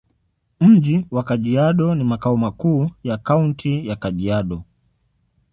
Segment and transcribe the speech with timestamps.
[0.59, 4.63] Mji wa Kajiado ni makao makuu ya Kaunti ya Kajiado.